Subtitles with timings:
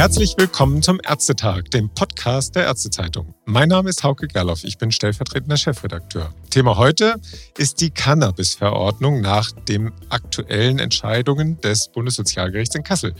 [0.00, 3.34] Herzlich willkommen zum Ärztetag, dem Podcast der Ärztezeitung.
[3.44, 6.32] Mein Name ist Hauke Gerloff, ich bin stellvertretender Chefredakteur.
[6.48, 7.16] Thema heute
[7.58, 13.14] ist die Cannabis-Verordnung nach den aktuellen Entscheidungen des Bundessozialgerichts in Kassel.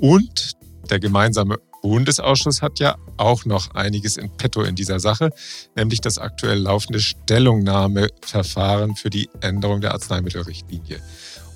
[0.00, 0.54] Und
[0.90, 5.30] der gemeinsame Bundesausschuss hat ja auch noch einiges in petto in dieser Sache,
[5.76, 11.00] nämlich das aktuell laufende Stellungnahmeverfahren für die Änderung der Arzneimittelrichtlinie.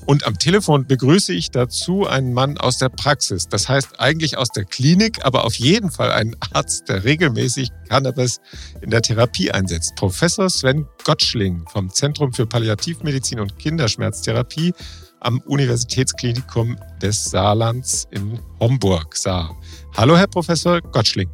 [0.09, 3.47] Und am Telefon begrüße ich dazu einen Mann aus der Praxis.
[3.47, 8.41] Das heißt eigentlich aus der Klinik, aber auf jeden Fall einen Arzt, der regelmäßig Cannabis
[8.81, 9.97] in der Therapie einsetzt.
[9.97, 14.73] Professor Sven Gottschling vom Zentrum für Palliativmedizin und Kinderschmerztherapie
[15.21, 19.55] am Universitätsklinikum des Saarlands in Homburg, Saar.
[19.95, 21.29] Hallo, Herr Professor Gottschling.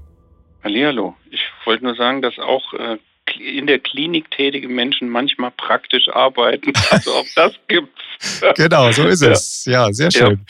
[0.64, 1.14] Hallo.
[1.30, 2.98] Ich wollte nur sagen, dass auch äh,
[3.38, 6.72] in der Klinik tätige Menschen manchmal praktisch arbeiten.
[6.90, 8.02] Also auch das gibt's.
[8.56, 9.64] genau, so ist es.
[9.64, 10.44] Ja, sehr schön.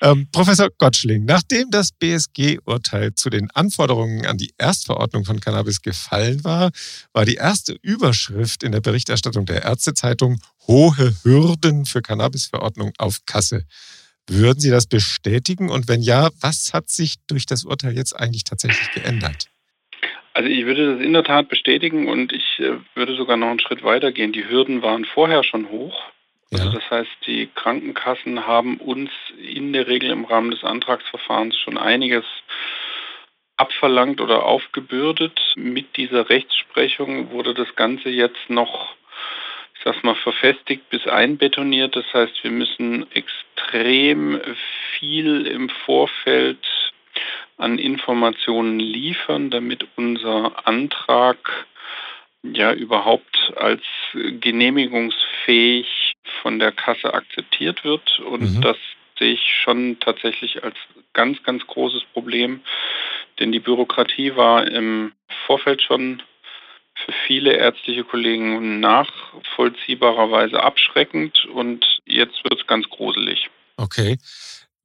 [0.00, 0.12] Ja.
[0.12, 6.44] Ähm, Professor Gottschling, nachdem das BSG-Urteil zu den Anforderungen an die Erstverordnung von Cannabis gefallen
[6.44, 6.70] war,
[7.12, 13.64] war die erste Überschrift in der Berichterstattung der Ärztezeitung Hohe Hürden für Cannabisverordnung auf Kasse.
[14.28, 15.70] Würden Sie das bestätigen?
[15.70, 19.50] Und wenn ja, was hat sich durch das Urteil jetzt eigentlich tatsächlich geändert?
[20.32, 23.60] Also ich würde das in der Tat bestätigen und ich äh, würde sogar noch einen
[23.60, 24.32] Schritt weiter gehen.
[24.32, 25.94] Die Hürden waren vorher schon hoch.
[26.52, 31.78] Also das heißt, die Krankenkassen haben uns in der Regel im Rahmen des Antragsverfahrens schon
[31.78, 32.24] einiges
[33.56, 35.38] abverlangt oder aufgebürdet.
[35.54, 38.96] Mit dieser Rechtsprechung wurde das Ganze jetzt noch,
[39.74, 41.94] ich sag's mal, verfestigt bis einbetoniert.
[41.94, 44.40] Das heißt, wir müssen extrem
[44.98, 46.66] viel im Vorfeld
[47.58, 51.66] an Informationen liefern, damit unser Antrag
[52.42, 53.82] ja überhaupt als
[54.14, 58.18] genehmigungsfähig von der Kasse akzeptiert wird.
[58.20, 58.60] Und mhm.
[58.60, 58.76] das
[59.18, 60.76] sehe ich schon tatsächlich als
[61.12, 62.60] ganz, ganz großes Problem,
[63.38, 65.12] denn die Bürokratie war im
[65.46, 66.22] Vorfeld schon
[67.04, 73.50] für viele ärztliche Kollegen nachvollziehbarerweise abschreckend und jetzt wird es ganz gruselig.
[73.76, 74.18] Okay.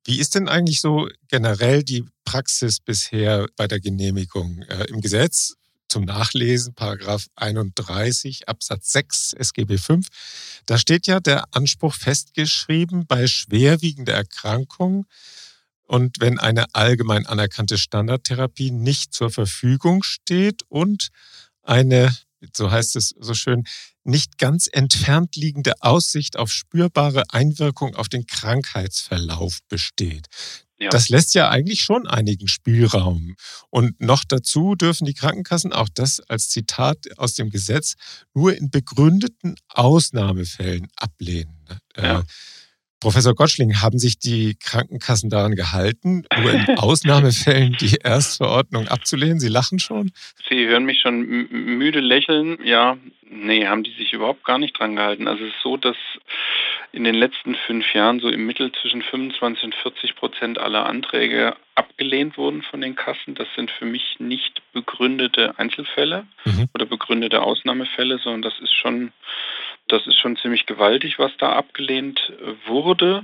[0.05, 4.63] Wie ist denn eigentlich so generell die Praxis bisher bei der Genehmigung?
[4.69, 5.55] Äh, Im Gesetz
[5.88, 10.07] zum Nachlesen, Paragraph 31 Absatz 6 SGB 5,
[10.66, 15.06] da steht ja der Anspruch festgeschrieben bei schwerwiegender Erkrankung
[15.88, 21.09] und wenn eine allgemein anerkannte Standardtherapie nicht zur Verfügung steht und
[21.62, 22.16] eine,
[22.56, 23.66] so heißt es so schön,
[24.03, 30.28] nicht ganz entfernt liegende Aussicht auf spürbare Einwirkung auf den Krankheitsverlauf besteht.
[30.78, 30.90] Ja.
[30.90, 33.36] Das lässt ja eigentlich schon einigen Spielraum.
[33.69, 37.96] Und noch dazu dürfen die Krankenkassen auch das als Zitat aus dem Gesetz
[38.34, 41.66] nur in begründeten Ausnahmefällen ablehnen.
[41.96, 42.24] Ja.
[43.05, 49.39] Professor Gottschling, haben sich die Krankenkassen daran gehalten, nur in Ausnahmefällen die Erstverordnung abzulehnen?
[49.39, 50.11] Sie lachen schon.
[50.49, 52.57] Sie hören mich schon müde lächeln.
[52.63, 52.97] Ja,
[53.29, 55.27] nee, haben die sich überhaupt gar nicht dran gehalten.
[55.27, 55.95] Also es ist so, dass
[56.94, 61.55] in den letzten fünf Jahren so im Mittel zwischen 25 und 40 Prozent aller Anträge
[61.75, 63.35] abgelehnt wurden von den Kassen.
[63.35, 66.69] Das sind für mich nicht begründete Einzelfälle mhm.
[66.73, 69.11] oder begründete Ausnahmefälle, sondern das ist schon
[69.88, 72.34] das ist schon ziemlich gewaltig, was da abgelehnt
[72.66, 73.23] wurde.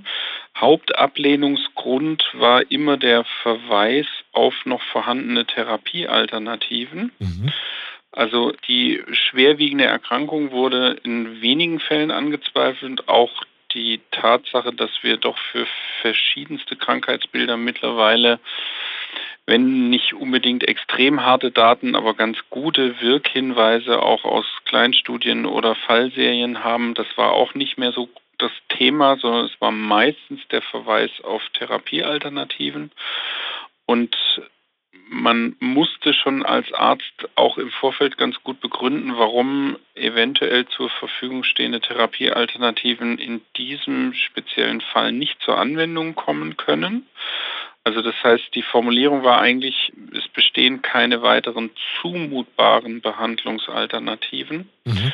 [0.56, 7.12] Hauptablehnungsgrund war immer der Verweis auf noch vorhandene Therapiealternativen.
[7.20, 7.54] Mhm.
[8.12, 13.32] Also die schwerwiegende Erkrankung wurde in wenigen Fällen angezweifelt, auch
[13.74, 15.68] die Tatsache, dass wir doch für
[16.02, 18.40] verschiedenste Krankheitsbilder mittlerweile
[19.52, 26.64] wenn nicht unbedingt extrem harte Daten, aber ganz gute Wirkhinweise auch aus Kleinstudien oder Fallserien
[26.64, 26.94] haben.
[26.94, 31.42] Das war auch nicht mehr so das Thema, sondern es war meistens der Verweis auf
[31.54, 32.92] Therapiealternativen.
[33.86, 34.16] Und
[35.12, 41.44] man musste schon als Arzt auch im Vorfeld ganz gut begründen, warum eventuell zur Verfügung
[41.44, 47.06] stehende Therapiealternativen in diesem speziellen Fall nicht zur Anwendung kommen können.
[47.84, 54.70] Also das heißt, die Formulierung war eigentlich, es bestehen keine weiteren zumutbaren Behandlungsalternativen.
[54.86, 55.12] Mhm.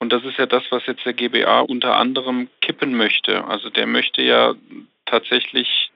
[0.00, 3.44] Und das ist ja das, was jetzt der GBA unter anderem kippen möchte.
[3.44, 4.54] Also der möchte ja
[5.08, 5.90] tatsächlich,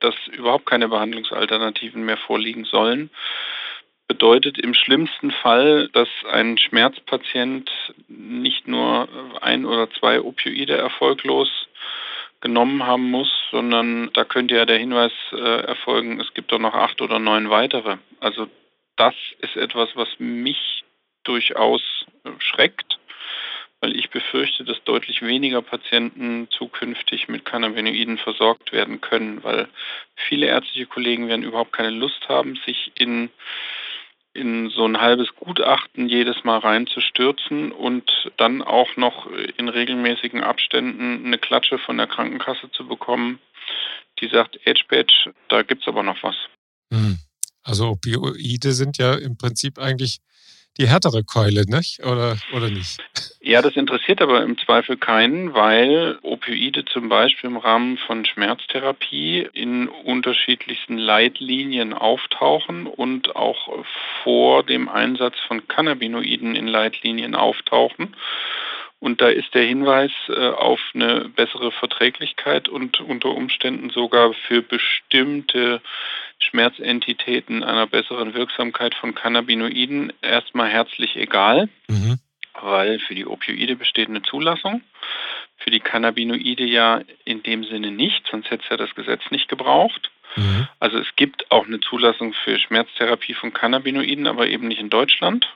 [0.00, 3.10] dass überhaupt keine Behandlungsalternativen mehr vorliegen sollen.
[4.06, 7.70] Bedeutet im schlimmsten Fall, dass ein Schmerzpatient
[8.08, 9.08] nicht nur
[9.42, 11.50] ein oder zwei Opioide erfolglos
[12.40, 15.36] genommen haben muss, sondern da könnte ja der Hinweis äh,
[15.66, 17.98] erfolgen, es gibt doch noch acht oder neun weitere.
[18.20, 18.48] Also
[18.96, 20.84] das ist etwas, was mich
[21.24, 21.82] durchaus
[22.24, 22.98] äh, schreckt,
[23.80, 29.68] weil ich befürchte, dass deutlich weniger Patienten zukünftig mit Cannabinoiden versorgt werden können, weil
[30.16, 33.30] viele ärztliche Kollegen werden überhaupt keine Lust haben, sich in
[34.34, 39.26] in so ein halbes Gutachten jedes Mal reinzustürzen und dann auch noch
[39.56, 43.40] in regelmäßigen Abständen eine Klatsche von der Krankenkasse zu bekommen,
[44.20, 46.36] die sagt, Age Badge, da gibt es aber noch was.
[46.92, 47.18] Hm.
[47.64, 50.20] Also Opioide sind ja im Prinzip eigentlich
[50.78, 52.04] die härtere Keule, nicht?
[52.04, 52.98] Oder, oder nicht?
[53.40, 59.48] Ja, das interessiert aber im Zweifel keinen, weil Opioide zum Beispiel im Rahmen von Schmerztherapie
[59.52, 63.84] in unterschiedlichsten Leitlinien auftauchen und auch
[64.22, 68.14] vor dem Einsatz von Cannabinoiden in Leitlinien auftauchen.
[69.00, 74.60] Und da ist der Hinweis äh, auf eine bessere Verträglichkeit und unter Umständen sogar für
[74.60, 75.80] bestimmte
[76.40, 82.18] Schmerzentitäten einer besseren Wirksamkeit von Cannabinoiden erstmal herzlich egal, mhm.
[82.60, 84.82] weil für die Opioide besteht eine Zulassung.
[85.58, 89.48] Für die Cannabinoide ja in dem Sinne nicht, sonst hätte es ja das Gesetz nicht
[89.48, 90.10] gebraucht.
[90.36, 90.68] Mhm.
[90.80, 95.46] Also es gibt auch eine Zulassung für Schmerztherapie von Cannabinoiden, aber eben nicht in Deutschland.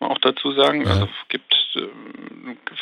[0.00, 0.82] Man auch dazu sagen.
[0.82, 0.90] Ja.
[0.90, 1.86] Also es gibt äh,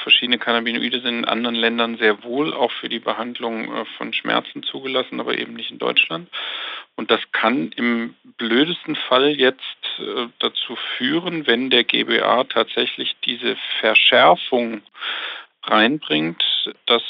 [0.02, 4.62] verschiedene Cannabinoide sind in anderen Ländern sehr wohl auch für die Behandlung äh, von Schmerzen
[4.62, 6.28] zugelassen, aber eben nicht in Deutschland.
[6.96, 9.62] Und das kann im blödesten Fall jetzt
[9.98, 14.82] äh, dazu führen, wenn der GBA tatsächlich diese Verschärfung
[15.64, 16.42] reinbringt,
[16.86, 17.02] dass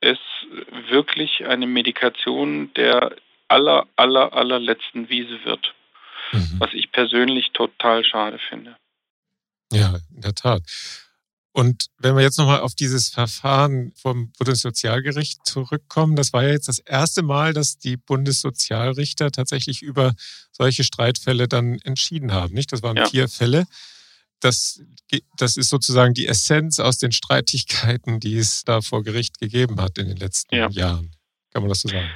[0.00, 0.18] es
[0.88, 3.16] wirklich eine Medikation der
[3.48, 5.74] aller, aller, allerletzten Wiese wird.
[6.32, 6.56] Mhm.
[6.58, 8.76] Was ich persönlich total schade finde.
[9.72, 10.62] Ja, in der Tat.
[11.52, 16.68] Und wenn wir jetzt nochmal auf dieses Verfahren vom Bundessozialgericht zurückkommen, das war ja jetzt
[16.68, 20.14] das erste Mal, dass die Bundessozialrichter tatsächlich über
[20.52, 22.72] solche Streitfälle dann entschieden haben, nicht?
[22.72, 23.08] Das waren ja.
[23.08, 23.66] vier Fälle.
[24.40, 24.80] Das,
[25.36, 29.98] das ist sozusagen die Essenz aus den Streitigkeiten, die es da vor Gericht gegeben hat
[29.98, 30.70] in den letzten ja.
[30.70, 31.10] Jahren.
[31.52, 32.08] Kann man das so sagen?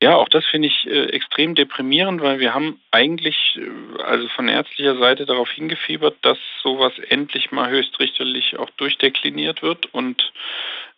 [0.00, 4.48] Ja, auch das finde ich äh, extrem deprimierend, weil wir haben eigentlich äh, also von
[4.48, 10.32] ärztlicher Seite darauf hingefiebert, dass sowas endlich mal höchstrichterlich auch durchdekliniert wird und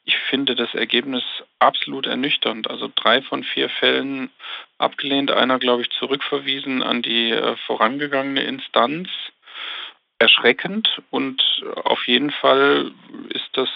[0.05, 1.23] ich finde das Ergebnis
[1.61, 2.69] absolut ernüchternd.
[2.69, 4.31] Also drei von vier Fällen
[4.77, 9.09] abgelehnt, einer glaube ich zurückverwiesen an die äh, vorangegangene Instanz.
[10.19, 11.43] Erschreckend und
[11.85, 12.91] auf jeden Fall
[13.31, 13.71] ist das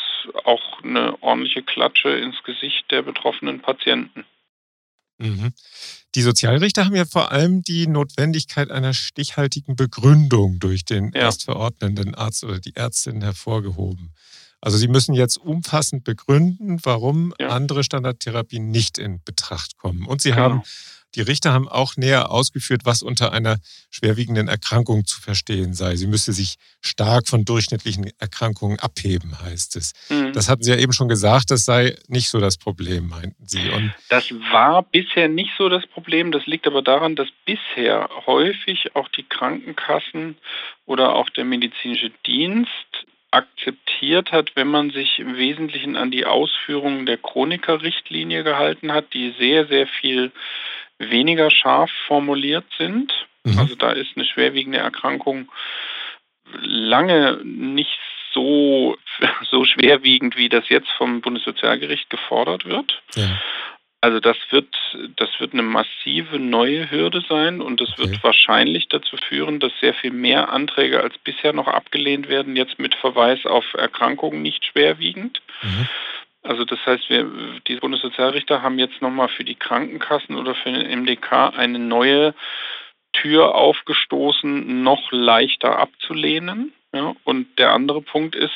[0.44, 4.26] auch eine ordentliche Klatsche ins Gesicht der betroffenen Patienten.
[5.18, 5.52] Mhm.
[6.14, 11.22] Die Sozialrichter haben ja vor allem die Notwendigkeit einer stichhaltigen Begründung durch den ja.
[11.22, 14.12] erstverordnenden Arzt oder die Ärztin hervorgehoben.
[14.60, 17.48] Also sie müssen jetzt umfassend begründen, warum ja.
[17.48, 20.06] andere Standardtherapien nicht in Betracht kommen.
[20.06, 20.42] Und sie genau.
[20.42, 20.62] haben
[21.14, 23.58] die Richter haben auch näher ausgeführt, was unter einer
[23.90, 25.96] schwerwiegenden Erkrankung zu verstehen sei.
[25.96, 29.92] Sie müsse sich stark von durchschnittlichen Erkrankungen abheben, heißt es.
[30.08, 30.32] Mhm.
[30.32, 33.70] Das hatten Sie ja eben schon gesagt, das sei nicht so das Problem, meinten Sie.
[33.70, 36.32] Und das war bisher nicht so das Problem.
[36.32, 40.36] Das liegt aber daran, dass bisher häufig auch die Krankenkassen
[40.86, 42.68] oder auch der medizinische Dienst
[43.34, 49.34] akzeptiert hat, wenn man sich im Wesentlichen an die Ausführungen der Chroniker-Richtlinie gehalten hat, die
[49.38, 50.30] sehr, sehr viel
[50.98, 53.12] weniger scharf formuliert sind.
[53.44, 53.58] Mhm.
[53.58, 55.50] Also da ist eine schwerwiegende Erkrankung
[56.60, 57.98] lange nicht
[58.32, 58.96] so,
[59.50, 63.02] so schwerwiegend, wie das jetzt vom Bundessozialgericht gefordert wird.
[63.14, 63.40] Ja.
[64.00, 64.68] Also das wird,
[65.16, 68.18] das wird eine massive neue Hürde sein und das wird okay.
[68.20, 72.94] wahrscheinlich dazu führen, dass sehr viel mehr Anträge als bisher noch abgelehnt werden, jetzt mit
[72.94, 75.40] Verweis auf Erkrankungen nicht schwerwiegend.
[75.62, 75.88] Mhm.
[76.44, 77.26] Also das heißt, wir,
[77.66, 82.34] die Bundessozialrichter haben jetzt nochmal für die Krankenkassen oder für den MDK eine neue
[83.14, 86.72] Tür aufgestoßen, noch leichter abzulehnen.
[86.92, 88.52] Ja, und der andere Punkt ist,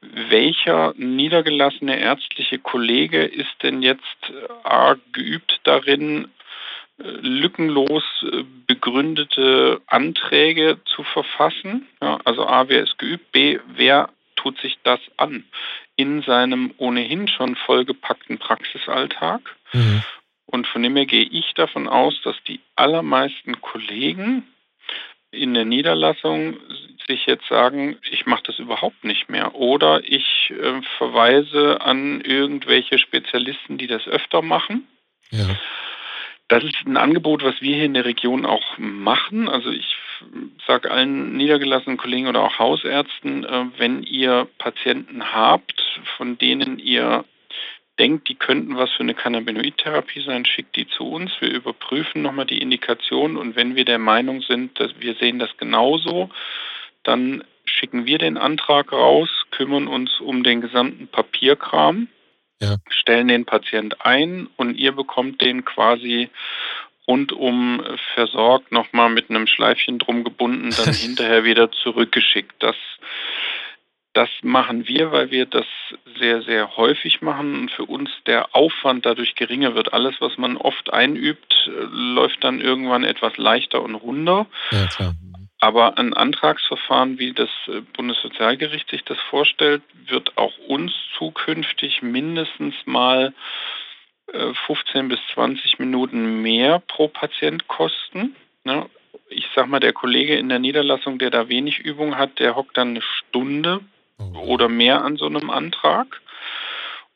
[0.00, 6.28] welcher niedergelassene ärztliche Kollege ist denn jetzt A, geübt darin,
[6.98, 11.88] lückenlos äh, begründete Anträge zu verfassen?
[12.02, 13.32] Ja, also A, wer ist geübt?
[13.32, 15.44] B, wer tut sich das an
[15.96, 19.40] in seinem ohnehin schon vollgepackten Praxisalltag.
[19.72, 20.02] Mhm.
[20.46, 24.44] Und von dem her gehe ich davon aus, dass die allermeisten Kollegen
[25.30, 26.56] in der Niederlassung
[27.06, 29.54] sich jetzt sagen, ich mache das überhaupt nicht mehr.
[29.54, 34.86] Oder ich äh, verweise an irgendwelche Spezialisten, die das öfter machen.
[35.30, 35.46] Ja.
[36.48, 39.48] Das ist ein Angebot, was wir hier in der Region auch machen.
[39.48, 39.96] Also ich
[40.66, 47.24] sage allen niedergelassenen Kollegen oder auch Hausärzten, äh, wenn ihr Patienten habt, von denen ihr
[47.98, 51.32] denkt, die könnten was für eine Cannabinoidtherapie sein, schickt die zu uns.
[51.40, 55.56] Wir überprüfen nochmal die Indikation und wenn wir der Meinung sind, dass wir sehen das
[55.58, 56.30] genauso,
[57.02, 62.08] dann schicken wir den Antrag raus, kümmern uns um den gesamten Papierkram,
[62.60, 62.76] ja.
[62.88, 66.30] stellen den Patient ein und ihr bekommt den quasi
[67.06, 67.82] rundum
[68.14, 72.54] versorgt, nochmal mit einem Schleifchen drum gebunden, dann hinterher wieder zurückgeschickt.
[72.60, 72.76] Das
[74.14, 75.66] das machen wir, weil wir das
[76.18, 79.92] sehr, sehr häufig machen und für uns der Aufwand dadurch geringer wird.
[79.92, 84.46] Alles, was man oft einübt, läuft dann irgendwann etwas leichter und runder.
[84.72, 85.14] Ja, klar.
[85.60, 87.50] Aber ein Antragsverfahren, wie das
[87.94, 93.34] Bundessozialgericht sich das vorstellt, wird auch uns zukünftig mindestens mal
[94.66, 98.36] 15 äh, bis 20 Minuten mehr pro Patient kosten.
[99.30, 102.76] Ich sage mal, der Kollege in der Niederlassung, der da wenig Übung hat, der hockt
[102.76, 103.80] dann eine Stunde
[104.18, 106.20] oder mehr an so einem Antrag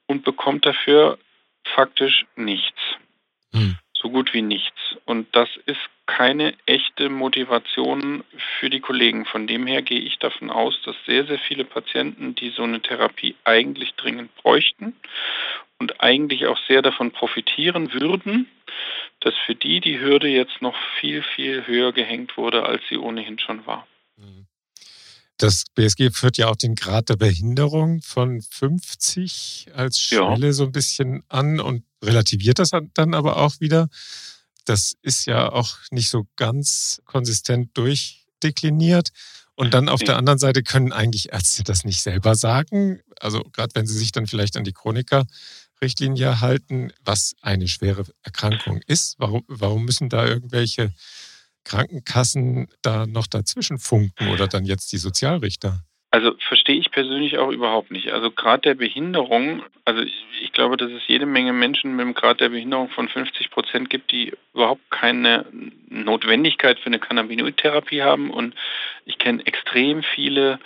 [0.07, 1.19] und bekommt dafür
[1.65, 2.79] faktisch nichts.
[3.53, 3.77] Hm.
[4.03, 4.97] So gut wie nichts.
[5.05, 8.25] Und das ist keine echte Motivation
[8.59, 9.25] für die Kollegen.
[9.25, 12.83] Von dem her gehe ich davon aus, dass sehr, sehr viele Patienten, die so eine
[12.83, 14.97] Therapie eigentlich dringend bräuchten
[15.79, 18.49] und eigentlich auch sehr davon profitieren würden,
[19.21, 23.39] dass für die die Hürde jetzt noch viel, viel höher gehängt wurde, als sie ohnehin
[23.39, 23.87] schon war.
[24.17, 24.47] Mhm.
[25.43, 30.53] Das BSG führt ja auch den Grad der Behinderung von 50 als Schwelle ja.
[30.53, 33.89] so ein bisschen an und relativiert das dann aber auch wieder.
[34.67, 39.09] Das ist ja auch nicht so ganz konsistent durchdekliniert.
[39.57, 43.01] Und dann auf der anderen Seite können eigentlich Ärzte das nicht selber sagen.
[43.19, 48.81] Also gerade wenn sie sich dann vielleicht an die Chroniker-Richtlinie halten, was eine schwere Erkrankung
[48.87, 49.17] ist.
[49.19, 50.93] Warum, warum müssen da irgendwelche
[51.65, 55.81] Krankenkassen da noch dazwischen funken oder dann jetzt die Sozialrichter?
[56.13, 58.13] Also verstehe ich persönlich auch überhaupt nicht.
[58.13, 62.13] Also Grad der Behinderung, also ich, ich, glaube, dass es jede Menge Menschen mit einem
[62.13, 65.47] Grad der Behinderung von 50 Prozent gibt, die überhaupt keine
[65.89, 68.31] Notwendigkeit für eine Cannabinoid-Therapie haben.
[68.31, 68.55] Und
[69.07, 70.59] ich kenne extrem viele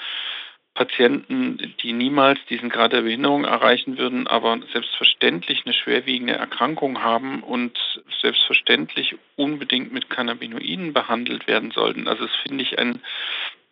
[0.76, 7.42] Patienten, die niemals diesen Grad der Behinderung erreichen würden, aber selbstverständlich eine schwerwiegende Erkrankung haben
[7.42, 7.76] und
[8.20, 12.06] selbstverständlich unbedingt mit Cannabinoiden behandelt werden sollten.
[12.06, 13.00] Also das finde ich ein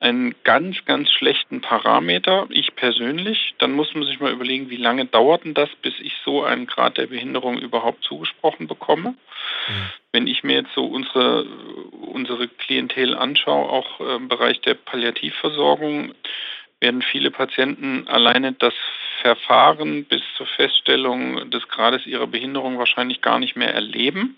[0.04, 3.54] einen ganz, ganz schlechten Parameter, ich persönlich.
[3.58, 6.66] Dann muss man sich mal überlegen, wie lange dauert denn das, bis ich so einen
[6.66, 9.11] Grad der Behinderung überhaupt zugesprochen bekomme.
[9.11, 9.90] Mhm.
[10.12, 11.44] Wenn ich mir jetzt so unsere,
[11.90, 16.12] unsere Klientel anschaue, auch im Bereich der Palliativversorgung,
[16.81, 18.75] werden viele Patienten alleine das
[19.23, 24.37] Verfahren bis zur Feststellung des Grades ihrer Behinderung wahrscheinlich gar nicht mehr erleben.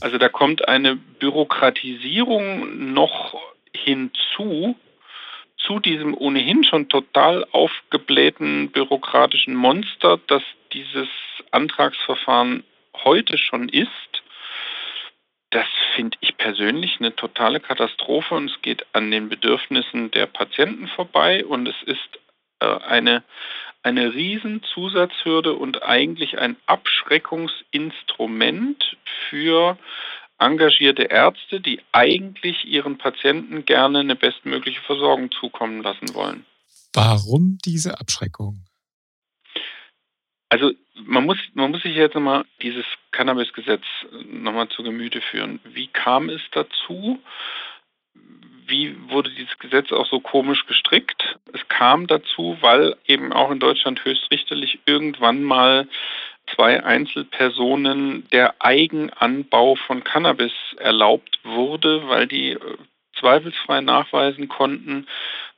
[0.00, 3.34] Also da kommt eine Bürokratisierung noch
[3.74, 4.76] hinzu,
[5.56, 11.08] zu diesem ohnehin schon total aufgeblähten bürokratischen Monster, das dieses
[11.50, 12.64] Antragsverfahren
[13.04, 14.21] heute schon ist.
[15.52, 20.88] Das finde ich persönlich eine totale Katastrophe und es geht an den Bedürfnissen der Patienten
[20.88, 22.18] vorbei und es ist
[22.60, 23.22] äh, eine,
[23.82, 28.96] eine riesen Zusatzhürde und eigentlich ein Abschreckungsinstrument
[29.28, 29.76] für
[30.38, 36.46] engagierte Ärzte, die eigentlich ihren Patienten gerne eine bestmögliche Versorgung zukommen lassen wollen.
[36.94, 38.64] Warum diese Abschreckung?
[40.52, 40.70] Also
[41.06, 43.84] man muss, man muss sich jetzt nochmal dieses Cannabis-Gesetz
[44.30, 45.60] nochmal zu Gemüte führen.
[45.64, 47.18] Wie kam es dazu?
[48.66, 51.38] Wie wurde dieses Gesetz auch so komisch gestrickt?
[51.54, 55.88] Es kam dazu, weil eben auch in Deutschland höchstrichterlich irgendwann mal
[56.54, 62.58] zwei Einzelpersonen der Eigenanbau von Cannabis erlaubt wurde, weil die äh,
[63.22, 65.06] zweifelsfrei nachweisen konnten,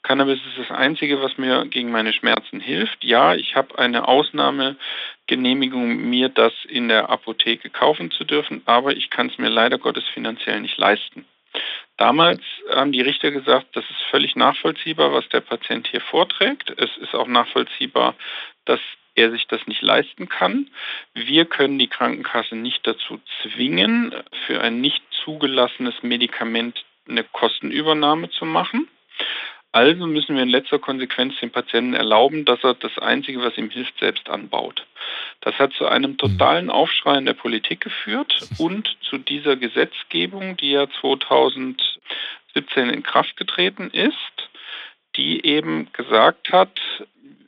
[0.02, 3.02] Cannabis ist das Einzige, was mir gegen meine Schmerzen hilft.
[3.02, 9.08] Ja, ich habe eine Ausnahmegenehmigung, mir das in der Apotheke kaufen zu dürfen, aber ich
[9.08, 11.24] kann es mir leider Gottes finanziell nicht leisten.
[11.96, 16.70] Damals haben die Richter gesagt, das ist völlig nachvollziehbar, was der Patient hier vorträgt.
[16.76, 18.14] Es ist auch nachvollziehbar,
[18.66, 18.80] dass
[19.14, 20.68] er sich das nicht leisten kann.
[21.14, 24.14] Wir können die Krankenkasse nicht dazu zwingen,
[24.46, 28.88] für ein nicht zugelassenes Medikament eine Kostenübernahme zu machen.
[29.72, 33.70] Also müssen wir in letzter Konsequenz dem Patienten erlauben, dass er das Einzige, was ihm
[33.70, 34.86] hilft, selbst anbaut.
[35.40, 40.70] Das hat zu einem totalen Aufschrei in der Politik geführt und zu dieser Gesetzgebung, die
[40.70, 44.14] ja 2017 in Kraft getreten ist,
[45.16, 46.78] die eben gesagt hat,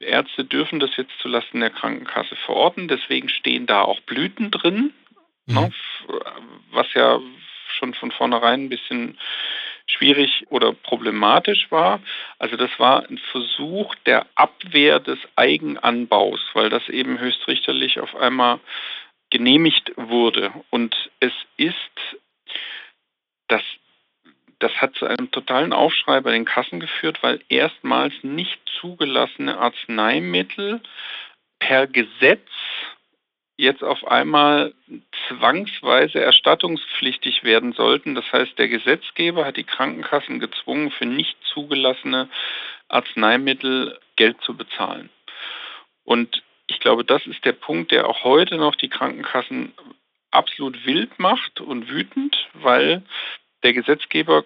[0.01, 2.89] Ärzte dürfen das jetzt zulasten der Krankenkasse verorten.
[2.89, 4.93] Deswegen stehen da auch Blüten drin,
[5.47, 5.55] mhm.
[5.55, 5.73] ne,
[6.73, 7.21] was ja
[7.69, 9.19] schon von vornherein ein bisschen
[9.87, 12.01] schwierig oder problematisch war.
[12.39, 18.59] Also das war ein Versuch der Abwehr des Eigenanbaus, weil das eben höchstrichterlich auf einmal
[19.31, 20.53] genehmigt wurde.
[20.71, 21.77] Und es ist
[23.49, 23.63] das
[24.59, 30.81] das hat zu einem totalen Aufschrei bei den Kassen geführt, weil erstmals nicht zugelassene Arzneimittel
[31.59, 32.49] per Gesetz
[33.57, 34.75] jetzt auf einmal
[35.29, 38.15] zwangsweise erstattungspflichtig werden sollten.
[38.15, 42.29] Das heißt, der Gesetzgeber hat die Krankenkassen gezwungen, für nicht zugelassene
[42.89, 45.11] Arzneimittel Geld zu bezahlen.
[46.05, 49.73] Und ich glaube, das ist der Punkt, der auch heute noch die Krankenkassen
[50.31, 53.03] absolut wild macht und wütend, weil
[53.63, 54.45] der Gesetzgeber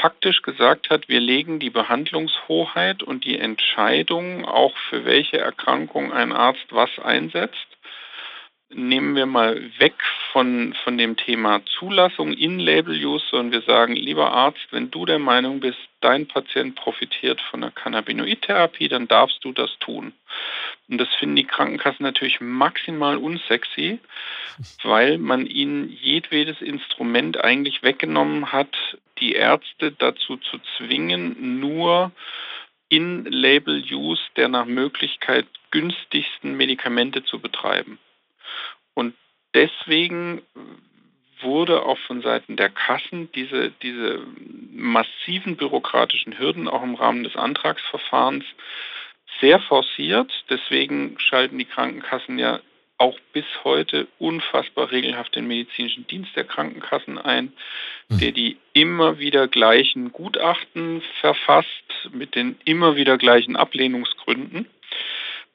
[0.00, 6.32] faktisch gesagt hat, wir legen die Behandlungshoheit und die Entscheidung auch für welche Erkrankung ein
[6.32, 7.66] Arzt was einsetzt
[8.74, 9.94] nehmen wir mal weg
[10.32, 15.18] von, von dem Thema Zulassung in Label-Use, sondern wir sagen, lieber Arzt, wenn du der
[15.18, 20.12] Meinung bist, dein Patient profitiert von der Cannabinoid-Therapie, dann darfst du das tun.
[20.88, 23.98] Und das finden die Krankenkassen natürlich maximal unsexy,
[24.82, 28.74] weil man ihnen jedwedes Instrument eigentlich weggenommen hat,
[29.18, 32.12] die Ärzte dazu zu zwingen, nur
[32.88, 37.98] in Label-Use der nach Möglichkeit günstigsten Medikamente zu betreiben.
[38.94, 39.14] Und
[39.54, 40.42] deswegen
[41.40, 44.24] wurde auch von Seiten der Kassen diese, diese
[44.72, 48.44] massiven bürokratischen Hürden auch im Rahmen des Antragsverfahrens
[49.40, 50.30] sehr forciert.
[50.50, 52.60] Deswegen schalten die Krankenkassen ja
[52.98, 57.52] auch bis heute unfassbar regelhaft den medizinischen Dienst der Krankenkassen ein,
[58.08, 58.18] hm.
[58.20, 61.68] der die immer wieder gleichen Gutachten verfasst
[62.12, 64.66] mit den immer wieder gleichen Ablehnungsgründen.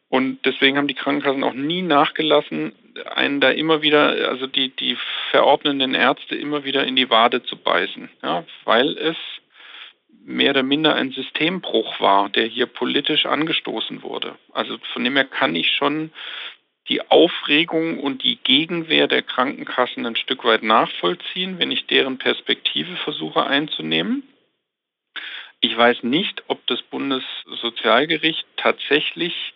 [0.09, 2.73] Und deswegen haben die Krankenkassen auch nie nachgelassen,
[3.13, 4.97] einen da immer wieder, also die, die
[5.31, 9.17] verordnenden Ärzte immer wieder in die Wade zu beißen, ja, weil es
[10.23, 14.35] mehr oder minder ein Systembruch war, der hier politisch angestoßen wurde.
[14.51, 16.11] Also von dem her kann ich schon
[16.89, 22.95] die Aufregung und die Gegenwehr der Krankenkassen ein Stück weit nachvollziehen, wenn ich deren Perspektive
[22.97, 24.23] versuche einzunehmen.
[25.59, 29.53] Ich weiß nicht, ob das Bundessozialgericht tatsächlich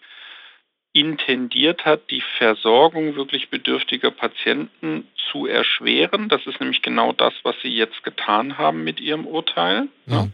[0.94, 6.28] intendiert hat, die Versorgung wirklich bedürftiger Patienten zu erschweren.
[6.28, 9.88] Das ist nämlich genau das, was sie jetzt getan haben mit ihrem Urteil.
[10.06, 10.28] Ja.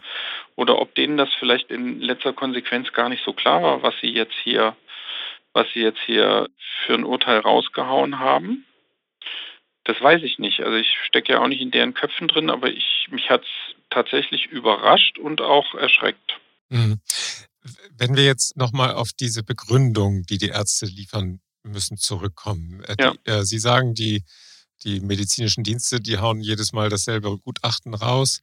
[0.56, 4.10] Oder ob denen das vielleicht in letzter Konsequenz gar nicht so klar war, was sie
[4.10, 4.76] jetzt hier,
[5.54, 6.48] was sie jetzt hier
[6.86, 8.65] für ein Urteil rausgehauen haben.
[9.84, 10.62] Das weiß ich nicht.
[10.62, 13.76] Also ich stecke ja auch nicht in deren Köpfen drin, aber ich, mich hat es
[13.91, 16.39] tatsächlich überrascht und auch erschreckt.
[16.70, 17.00] Mhm.
[17.98, 22.84] Wenn wir jetzt nochmal auf diese Begründung, die die Ärzte liefern müssen, zurückkommen.
[22.84, 23.14] Äh, ja.
[23.14, 24.24] Die, äh, Sie sagen, die,
[24.84, 28.42] die medizinischen Dienste, die hauen jedes Mal dasselbe Gutachten raus.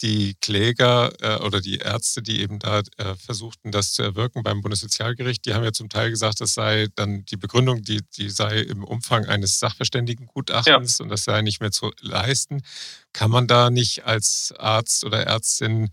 [0.00, 4.60] Die Kläger äh, oder die Ärzte, die eben da äh, versuchten, das zu erwirken beim
[4.60, 8.60] Bundessozialgericht, die haben ja zum Teil gesagt, das sei dann die Begründung, die, die sei
[8.60, 11.02] im Umfang eines Sachverständigengutachtens ja.
[11.02, 12.62] und das sei nicht mehr zu leisten.
[13.12, 15.90] Kann man da nicht als Arzt oder Ärztin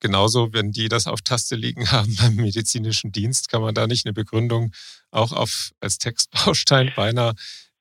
[0.00, 4.06] genauso, wenn die das auf Taste liegen haben beim medizinischen Dienst, kann man da nicht
[4.06, 4.72] eine Begründung
[5.10, 7.34] auch auf, als Textbaustein beinahe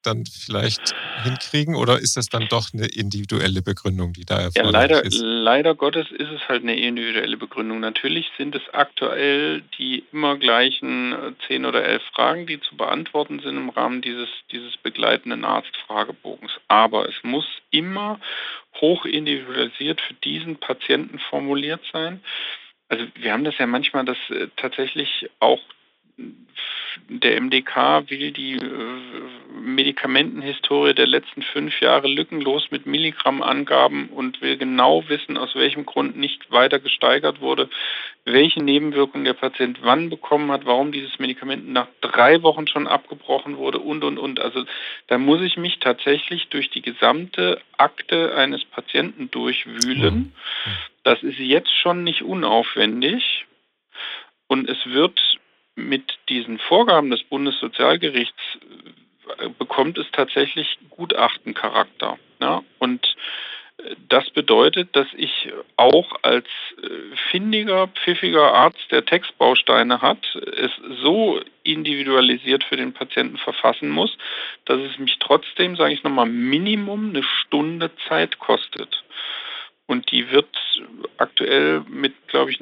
[0.07, 4.79] dann vielleicht hinkriegen oder ist das dann doch eine individuelle Begründung, die da erforderlich ja,
[4.79, 5.19] leider, ist?
[5.21, 7.79] Leider Gottes ist es halt eine individuelle Begründung.
[7.79, 13.39] Natürlich sind es aktuell die immer gleichen äh, zehn oder elf Fragen, die zu beantworten
[13.39, 16.51] sind im Rahmen dieses, dieses begleitenden Arztfragebogens.
[16.67, 18.19] Aber es muss immer
[18.81, 22.21] hoch individualisiert für diesen Patienten formuliert sein.
[22.89, 25.59] Also wir haben das ja manchmal, dass äh, tatsächlich auch
[27.09, 34.57] der MDK will die äh, Medikamentenhistorie der letzten fünf Jahre lückenlos mit Milligrammangaben und will
[34.57, 37.69] genau wissen, aus welchem Grund nicht weiter gesteigert wurde,
[38.25, 43.57] welche Nebenwirkungen der Patient wann bekommen hat, warum dieses Medikament nach drei Wochen schon abgebrochen
[43.57, 44.39] wurde und, und, und.
[44.39, 44.65] Also
[45.07, 50.33] da muss ich mich tatsächlich durch die gesamte Akte eines Patienten durchwühlen.
[51.03, 53.45] Das ist jetzt schon nicht unaufwendig.
[54.49, 55.19] Und es wird
[55.77, 58.41] mit diesen Vorgaben des Bundessozialgerichts
[59.37, 62.17] äh, bekommt es tatsächlich Gutachtencharakter.
[62.41, 62.63] Ja?
[62.79, 63.15] Und
[63.77, 66.47] äh, das bedeutet, dass ich auch als
[66.81, 70.71] äh, findiger, pfiffiger Arzt, der Textbausteine hat, es
[71.03, 74.17] so individualisiert für den Patienten verfassen muss,
[74.65, 79.03] dass es mich trotzdem, sage ich nochmal, Minimum eine Stunde Zeit kostet.
[79.87, 80.47] Und die wird
[81.17, 82.61] aktuell mit, glaube ich,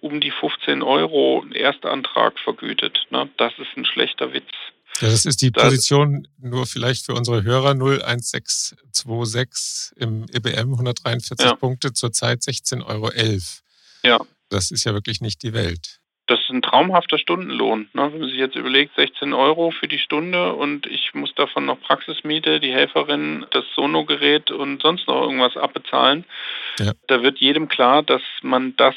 [0.00, 3.06] um die 15 Euro Erstantrag vergütet.
[3.10, 3.28] Ne?
[3.36, 4.48] Das ist ein schlechter Witz.
[5.00, 11.54] Ja, das ist die Position nur vielleicht für unsere Hörer 01626 im EBM 143 ja.
[11.54, 13.10] Punkte, zurzeit 16,11 Euro.
[14.02, 14.18] Ja.
[14.48, 16.00] Das ist ja wirklich nicht die Welt.
[16.26, 17.88] Das ist ein traumhafter Stundenlohn.
[17.92, 18.12] Ne?
[18.12, 21.80] Wenn man sich jetzt überlegt, 16 Euro für die Stunde und ich muss davon noch
[21.80, 26.24] Praxismiete, die Helferin, das Sonogerät und sonst noch irgendwas abbezahlen.
[26.80, 26.92] Ja.
[27.06, 28.96] Da wird jedem klar, dass man das,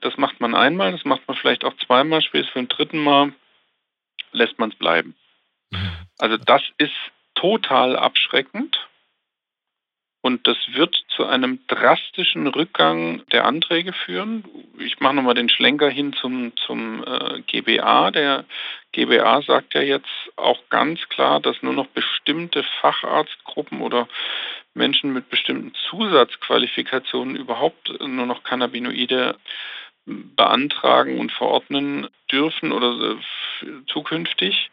[0.00, 3.32] das macht man einmal, das macht man vielleicht auch zweimal, spätestens für ein dritten Mal
[4.32, 5.14] lässt man es bleiben.
[5.70, 5.92] Mhm.
[6.18, 6.92] Also das ist
[7.34, 8.86] total abschreckend.
[10.26, 14.42] Und das wird zu einem drastischen Rückgang der Anträge führen.
[14.76, 18.10] Ich mache nochmal den Schlenker hin zum, zum äh, GBA.
[18.10, 18.44] Der
[18.90, 24.08] GBA sagt ja jetzt auch ganz klar, dass nur noch bestimmte Facharztgruppen oder
[24.74, 29.36] Menschen mit bestimmten Zusatzqualifikationen überhaupt nur noch Cannabinoide
[30.06, 33.12] beantragen und verordnen dürfen oder
[33.62, 34.72] äh, zukünftig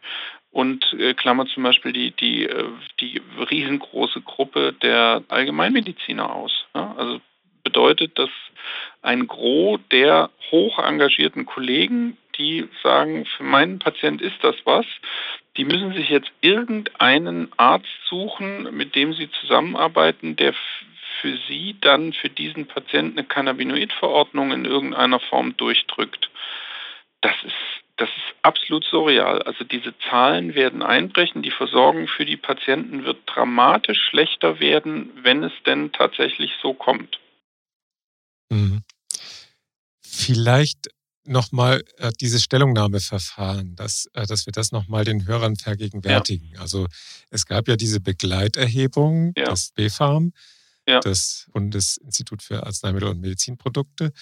[0.54, 2.64] und äh, klammert zum Beispiel die, die, äh,
[3.00, 6.52] die riesengroße Gruppe der Allgemeinmediziner aus.
[6.74, 6.94] Ja?
[6.96, 7.20] Also
[7.64, 8.30] bedeutet, dass
[9.02, 14.86] ein Gros der hoch engagierten Kollegen, die sagen, für meinen Patient ist das was,
[15.56, 20.54] die müssen sich jetzt irgendeinen Arzt suchen, mit dem sie zusammenarbeiten, der
[21.20, 26.30] für sie dann für diesen Patienten eine Cannabinoidverordnung in irgendeiner Form durchdrückt.
[27.22, 29.42] Das ist das ist absolut surreal.
[29.42, 35.44] Also diese Zahlen werden einbrechen, die Versorgung für die Patienten wird dramatisch schlechter werden, wenn
[35.44, 37.20] es denn tatsächlich so kommt.
[38.50, 38.82] Mhm.
[40.00, 40.88] Vielleicht
[41.24, 46.50] nochmal äh, dieses Stellungnahmeverfahren, dass, äh, dass wir das nochmal den Hörern vergegenwärtigen.
[46.54, 46.60] Ja.
[46.60, 46.86] Also
[47.30, 49.44] es gab ja diese Begleiterhebung ja.
[49.44, 50.32] des BfArM,
[50.86, 51.00] ja.
[51.00, 54.12] das Bundesinstitut für Arzneimittel und Medizinprodukte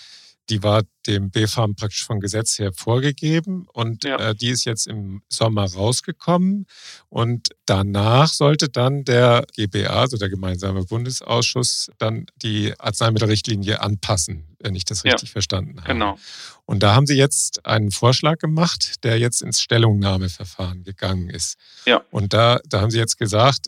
[0.50, 4.16] die war dem BfArM praktisch von Gesetz her vorgegeben und ja.
[4.16, 6.66] äh, die ist jetzt im Sommer rausgekommen
[7.08, 14.74] und danach sollte dann der GBA, also der gemeinsame Bundesausschuss, dann die Arzneimittelrichtlinie anpassen, wenn
[14.74, 15.92] ich das richtig ja, verstanden habe.
[15.92, 16.18] Genau.
[16.66, 21.56] Und da haben sie jetzt einen Vorschlag gemacht, der jetzt ins Stellungnahmeverfahren gegangen ist.
[21.86, 22.02] Ja.
[22.10, 23.66] Und da, da haben sie jetzt gesagt,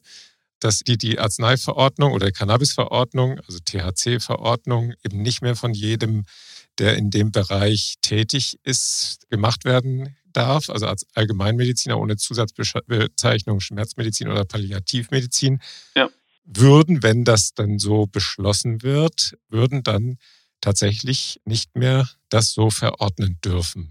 [0.60, 6.24] dass die die Arzneiverordnung oder Cannabisverordnung, also THC-Verordnung, eben nicht mehr von jedem
[6.78, 14.28] der in dem Bereich tätig ist, gemacht werden darf, also als Allgemeinmediziner ohne Zusatzbezeichnung Schmerzmedizin
[14.28, 15.60] oder Palliativmedizin,
[15.94, 16.08] ja.
[16.44, 20.18] würden, wenn das dann so beschlossen wird, würden dann
[20.60, 23.90] tatsächlich nicht mehr das so verordnen dürfen.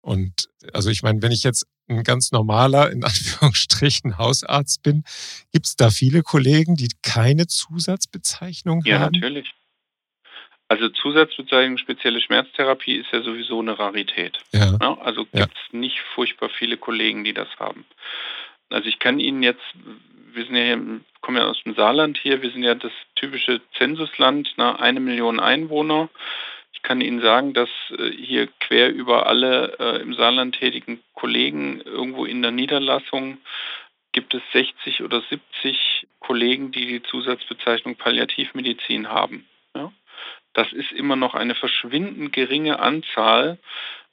[0.00, 5.04] Und also ich meine, wenn ich jetzt ein ganz normaler, in Anführungsstrichen, Hausarzt bin,
[5.52, 9.14] gibt es da viele Kollegen, die keine Zusatzbezeichnung ja, haben?
[9.14, 9.54] Ja, natürlich.
[10.72, 14.38] Also Zusatzbezeichnung spezielle Schmerztherapie ist ja sowieso eine Rarität.
[14.52, 14.78] Ja.
[14.80, 15.78] Ja, also gibt es ja.
[15.78, 17.84] nicht furchtbar viele Kollegen, die das haben.
[18.70, 19.60] Also ich kann Ihnen jetzt,
[20.32, 23.60] wir sind ja hier, kommen ja aus dem Saarland hier, wir sind ja das typische
[23.76, 26.08] Zensusland, na, eine Million Einwohner.
[26.72, 31.82] Ich kann Ihnen sagen, dass äh, hier quer über alle äh, im Saarland tätigen Kollegen
[31.82, 33.36] irgendwo in der Niederlassung
[34.12, 39.46] gibt es 60 oder 70 Kollegen, die die Zusatzbezeichnung Palliativmedizin haben.
[40.54, 43.58] Das ist immer noch eine verschwindend geringe Anzahl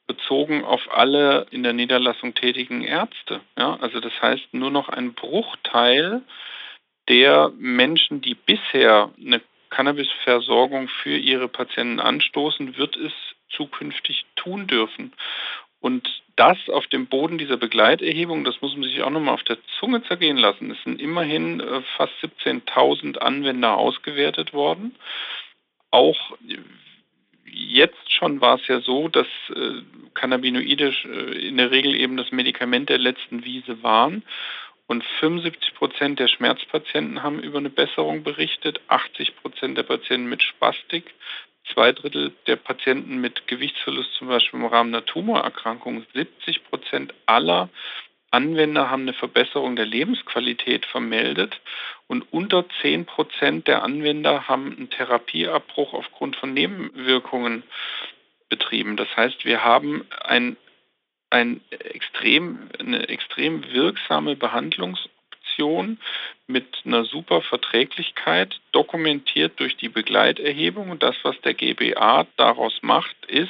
[0.08, 3.42] bezogen auf alle in der Niederlassung tätigen Ärzte.
[3.58, 6.24] Ja, also das heißt, nur noch ein Bruchteil
[7.08, 13.14] der Menschen, die bisher eine Cannabisversorgung für ihre Patienten anstoßen, wird es
[13.50, 15.14] zukünftig tun dürfen.
[15.80, 19.58] Und das auf dem Boden dieser Begleiterhebung, das muss man sich auch nochmal auf der
[19.80, 20.72] Zunge zergehen lassen.
[20.72, 24.96] Es sind immerhin äh, fast 17.000 Anwender ausgewertet worden
[25.92, 26.38] auch
[27.52, 29.82] jetzt schon war es ja so, dass äh,
[30.14, 34.24] Cannabinoide äh, in der Regel eben das Medikament der letzten Wiese waren.
[34.88, 40.42] Und 75 Prozent der Schmerzpatienten haben über eine Besserung berichtet, 80 Prozent der Patienten mit
[40.42, 41.14] Spastik,
[41.72, 47.70] zwei Drittel der Patienten mit Gewichtsverlust zum Beispiel im Rahmen einer Tumorerkrankung, 70 Prozent aller
[48.32, 51.60] Anwender haben eine Verbesserung der Lebensqualität vermeldet
[52.08, 57.64] und unter 10 Prozent der Anwender haben einen Therapieabbruch aufgrund von Nebenwirkungen
[58.50, 58.98] betrieben.
[58.98, 60.58] Das heißt, wir haben ein,
[61.30, 66.00] ein extrem, eine extrem wirksame Behandlungsoption
[66.48, 70.90] mit einer super Verträglichkeit, dokumentiert durch die Begleiterhebung.
[70.90, 73.50] Und das, was der GBA daraus macht, ist,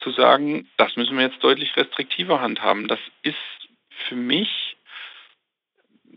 [0.00, 2.88] zu sagen, das müssen wir jetzt deutlich restriktiver handhaben.
[2.88, 3.36] Das ist
[4.02, 4.76] für mich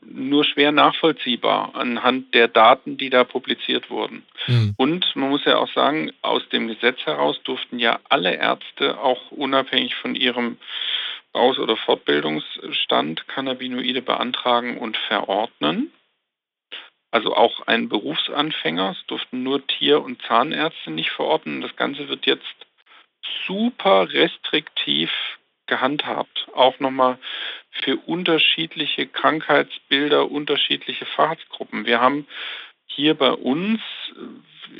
[0.07, 4.23] nur schwer nachvollziehbar anhand der Daten, die da publiziert wurden.
[4.47, 4.73] Mhm.
[4.77, 9.31] Und man muss ja auch sagen, aus dem Gesetz heraus durften ja alle Ärzte auch
[9.31, 10.57] unabhängig von ihrem
[11.33, 15.91] Aus- oder Fortbildungsstand Cannabinoide beantragen und verordnen.
[17.11, 21.61] Also auch ein Berufsanfänger, es durften nur Tier- und Zahnärzte nicht verordnen.
[21.61, 22.55] Das Ganze wird jetzt
[23.47, 25.11] super restriktiv
[25.67, 26.47] gehandhabt.
[26.53, 27.17] Auch nochmal
[27.71, 31.85] für unterschiedliche Krankheitsbilder, unterschiedliche Facharztgruppen.
[31.85, 32.27] Wir haben
[32.87, 33.81] hier bei uns,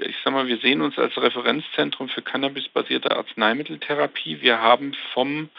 [0.05, 4.41] ich sag mal, wir sehen uns als Referenzzentrum für cannabisbasierte Arzneimitteltherapie.
[4.41, 5.49] Wir haben vom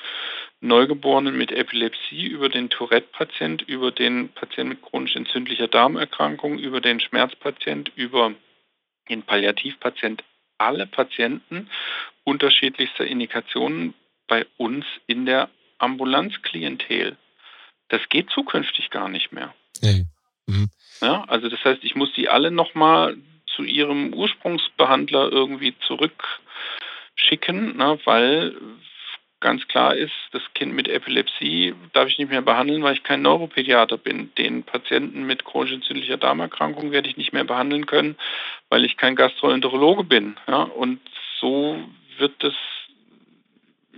[0.61, 6.99] Neugeborenen mit Epilepsie über den Tourette-Patient, über den Patient mit chronisch entzündlicher Darmerkrankung, über den
[6.99, 8.33] Schmerzpatient, über
[9.09, 10.25] den Palliativpatient
[10.59, 11.69] alle Patienten
[12.25, 13.95] unterschiedlichster Indikationen
[14.29, 17.17] bei uns in der Ambulanzklientel.
[17.89, 19.55] Das geht zukünftig gar nicht mehr.
[19.83, 20.07] Nee.
[20.47, 20.71] Mhm.
[21.01, 23.17] Ja, also das heißt, ich muss die alle nochmal
[23.55, 28.57] zu ihrem Ursprungsbehandler irgendwie zurückschicken, ne, weil
[29.41, 33.23] ganz klar ist, das Kind mit Epilepsie darf ich nicht mehr behandeln, weil ich kein
[33.23, 34.35] Neuropädiater bin.
[34.37, 38.17] Den Patienten mit chronisch entzündlicher Darmerkrankung werde ich nicht mehr behandeln können,
[38.71, 40.37] weil ich kein Gastroenterologe bin.
[40.49, 40.63] Ja?
[40.63, 41.01] Und
[41.41, 41.79] so
[42.19, 42.55] wird es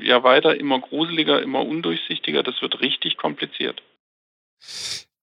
[0.00, 2.42] ja weiter immer gruseliger, immer undurchsichtiger.
[2.42, 3.82] Das wird richtig kompliziert.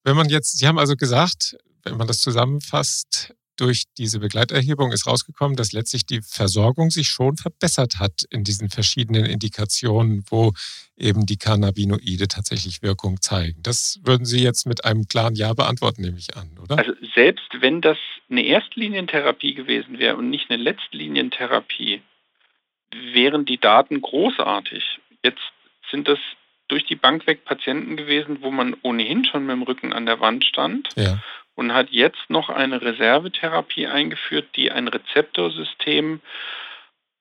[0.03, 5.07] Wenn man jetzt, Sie haben also gesagt, wenn man das zusammenfasst, durch diese Begleiterhebung ist
[5.07, 10.53] rausgekommen, dass letztlich die Versorgung sich schon verbessert hat in diesen verschiedenen Indikationen, wo
[10.97, 13.61] eben die Cannabinoide tatsächlich Wirkung zeigen.
[13.63, 16.77] Das würden Sie jetzt mit einem klaren Ja beantworten, nehme ich an, oder?
[16.77, 17.97] Also selbst wenn das
[18.29, 22.01] eine Erstlinientherapie gewesen wäre und nicht eine Letztlinientherapie,
[23.13, 24.83] wären die Daten großartig.
[25.23, 25.41] Jetzt
[25.91, 26.19] sind das
[26.67, 30.19] durch die Bank weg Patienten gewesen, wo man ohnehin schon mit dem Rücken an der
[30.19, 30.89] Wand stand.
[30.95, 31.19] Ja
[31.55, 36.19] und hat jetzt noch eine Reservetherapie eingeführt, die ein Rezeptorsystem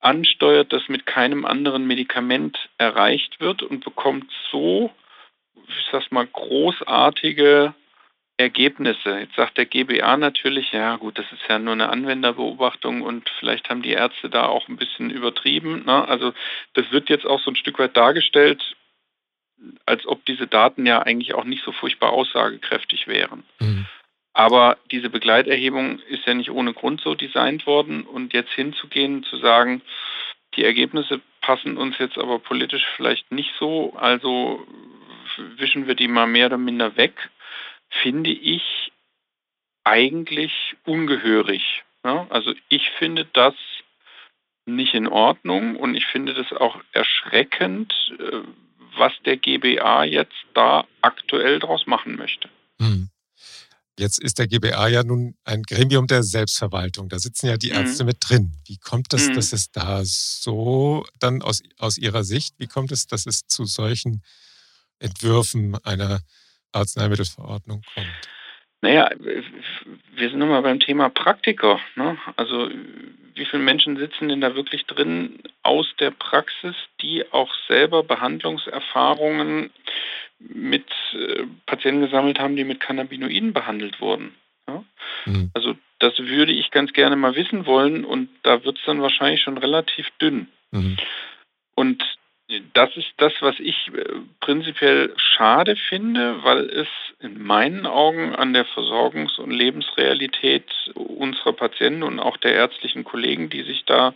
[0.00, 4.90] ansteuert, das mit keinem anderen Medikament erreicht wird und bekommt so,
[5.68, 7.74] ich sag's mal, großartige
[8.36, 9.18] Ergebnisse.
[9.20, 13.70] Jetzt sagt der GBA natürlich, ja gut, das ist ja nur eine Anwenderbeobachtung und vielleicht
[13.70, 15.84] haben die Ärzte da auch ein bisschen übertrieben.
[15.84, 16.06] Ne?
[16.08, 16.32] Also
[16.74, 18.76] das wird jetzt auch so ein Stück weit dargestellt,
[19.86, 23.44] als ob diese Daten ja eigentlich auch nicht so furchtbar aussagekräftig wären.
[23.60, 23.86] Mhm.
[24.32, 28.02] Aber diese Begleiterhebung ist ja nicht ohne Grund so designt worden.
[28.02, 29.80] Und jetzt hinzugehen, zu sagen,
[30.56, 34.66] die Ergebnisse passen uns jetzt aber politisch vielleicht nicht so, also
[35.56, 37.30] wischen wir die mal mehr oder minder weg,
[38.02, 38.92] finde ich
[39.84, 40.52] eigentlich
[40.84, 41.84] ungehörig.
[42.04, 43.54] Ja, also ich finde das
[44.66, 48.40] nicht in Ordnung und ich finde das auch erschreckend, äh,
[48.96, 52.48] was der GBA jetzt da aktuell draus machen möchte.
[52.78, 53.10] Mhm.
[53.98, 57.08] Jetzt ist der GBA ja nun ein Gremium der Selbstverwaltung.
[57.08, 57.76] Da sitzen ja die mhm.
[57.76, 58.56] Ärzte mit drin.
[58.66, 59.34] Wie kommt das, mhm.
[59.34, 63.66] dass es da so dann aus, aus Ihrer Sicht, wie kommt es, dass es zu
[63.66, 64.22] solchen
[64.98, 66.20] Entwürfen einer
[66.74, 68.06] Arzneimittelverordnung kommt?
[68.84, 71.80] Naja, wir sind nochmal beim Thema Praktiker.
[71.96, 72.18] Ne?
[72.36, 72.68] Also
[73.34, 79.70] wie viele Menschen sitzen denn da wirklich drin aus der Praxis, die auch selber Behandlungserfahrungen
[80.38, 84.34] mit äh, Patienten gesammelt haben, die mit Cannabinoiden behandelt wurden.
[84.68, 84.84] Ja?
[85.24, 85.50] Mhm.
[85.54, 89.40] Also das würde ich ganz gerne mal wissen wollen und da wird es dann wahrscheinlich
[89.40, 90.48] schon relativ dünn.
[90.72, 90.98] Mhm.
[91.74, 92.04] Und
[92.74, 94.04] das ist das, was ich äh,
[94.40, 96.88] prinzipiell schade finde, weil es
[97.20, 103.48] in meinen Augen an der Versorgungs- und Lebensrealität unserer Patienten und auch der ärztlichen Kollegen,
[103.48, 104.14] die sich da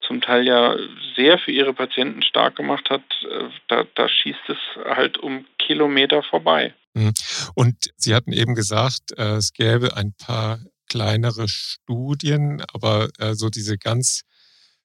[0.00, 0.76] zum Teil ja
[1.14, 6.24] sehr für ihre Patienten stark gemacht hat, äh, da, da schießt es halt um Kilometer
[6.24, 6.74] vorbei.
[6.94, 7.12] Mhm.
[7.54, 13.78] Und Sie hatten eben gesagt, äh, es gäbe ein paar kleinere Studien, aber so diese
[13.78, 14.24] ganz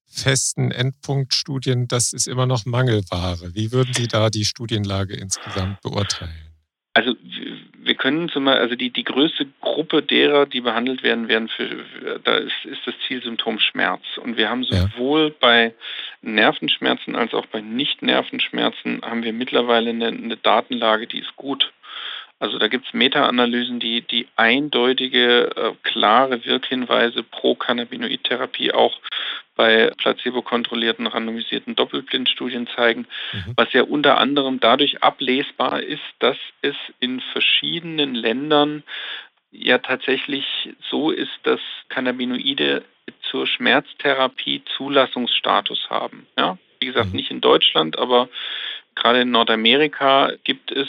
[0.10, 3.54] festen Endpunktstudien, das ist immer noch Mangelware.
[3.54, 6.32] Wie würden Sie da die Studienlage insgesamt beurteilen?
[6.94, 7.14] Also
[7.88, 12.20] wir können zum Beispiel, also die, die größte Gruppe derer, die behandelt werden, werden für,
[12.24, 14.02] da ist, ist das Zielsymptom Schmerz.
[14.22, 15.36] Und wir haben sowohl ja.
[15.40, 15.74] bei
[16.22, 21.72] Nervenschmerzen als auch bei Nicht-Nervenschmerzen haben wir mittlerweile eine, eine Datenlage, die ist gut.
[22.40, 29.00] Also da gibt es Meta-Analysen, die, die eindeutige, äh, klare Wirkhinweise pro Cannabinoid-Therapie auch
[29.56, 33.54] bei placebo-kontrollierten, randomisierten Doppelblindstudien zeigen, mhm.
[33.56, 38.84] was ja unter anderem dadurch ablesbar ist, dass es in verschiedenen Ländern
[39.52, 40.46] ja tatsächlich
[40.90, 42.84] so ist, dass Cannabinoide
[43.32, 46.28] zur Schmerztherapie Zulassungsstatus haben.
[46.38, 46.60] Ja?
[46.80, 47.16] Wie gesagt, mhm.
[47.16, 48.30] nicht in Deutschland, aber
[48.94, 50.88] gerade in Nordamerika gibt es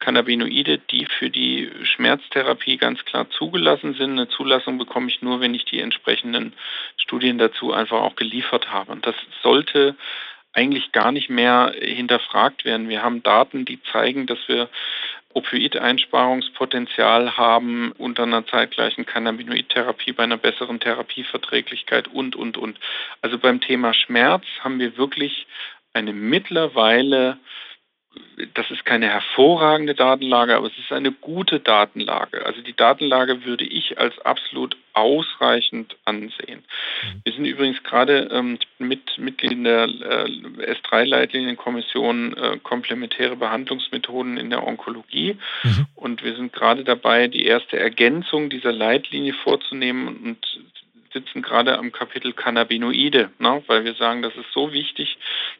[0.00, 4.12] Cannabinoide, die für die Schmerztherapie ganz klar zugelassen sind.
[4.12, 6.54] Eine Zulassung bekomme ich nur, wenn ich die entsprechenden
[6.96, 8.92] Studien dazu einfach auch geliefert habe.
[8.92, 9.94] Und das sollte
[10.52, 12.88] eigentlich gar nicht mehr hinterfragt werden.
[12.88, 14.68] Wir haben Daten, die zeigen, dass wir
[15.32, 22.80] Opioideinsparungspotenzial haben unter einer zeitgleichen Cannabinoidtherapie bei einer besseren Therapieverträglichkeit und, und, und.
[23.22, 25.46] Also beim Thema Schmerz haben wir wirklich
[25.92, 27.38] eine mittlerweile
[28.54, 32.44] das ist keine hervorragende Datenlage, aber es ist eine gute Datenlage.
[32.44, 36.64] Also die Datenlage würde ich als absolut ausreichend ansehen.
[37.02, 37.20] Mhm.
[37.24, 44.66] Wir sind übrigens gerade ähm, mit Mitglied der äh, S3-Leitlinienkommission äh, komplementäre Behandlungsmethoden in der
[44.66, 45.86] Onkologie mhm.
[45.94, 50.38] und wir sind gerade dabei, die erste Ergänzung dieser Leitlinie vorzunehmen und
[51.12, 55.18] sitzen gerade am Kapitel Cannabinoide, ne, weil wir sagen, das ist so wichtig,